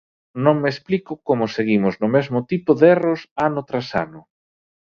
[0.43, 4.21] Non me explico como seguimos no mesmo tipo de erros ano tras ano.